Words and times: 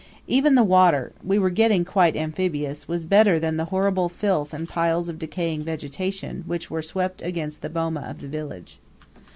Even 0.25 0.55
the 0.55 0.63
water 0.63 1.13
we 1.23 1.37
were 1.37 1.51
getting 1.51 1.85
quite 1.85 2.15
amphibious 2.15 2.87
was 2.87 3.05
better 3.05 3.39
than 3.39 3.57
the 3.57 3.65
horrible 3.65 4.09
filth 4.09 4.51
and 4.51 4.67
piles 4.67 5.07
of 5.09 5.19
decaying 5.19 5.63
vegetation 5.63 6.43
which 6.47 6.71
were 6.71 6.81
swept 6.81 7.21
against 7.21 7.61
the 7.61 7.69
boma 7.69 7.99
of 8.01 8.19
the 8.19 8.27
village. 8.27 8.79